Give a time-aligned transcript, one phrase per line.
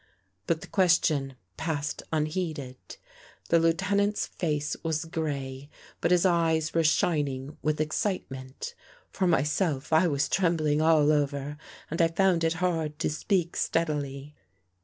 [0.47, 2.77] ''But the question passed unheeded.
[3.49, 5.69] The Lieuten ant's face was gray,
[6.01, 8.73] but his eyes were shining with excitement.
[9.11, 11.55] For myself, I was trembling all over
[11.91, 14.33] and I found it hard to speak steadily.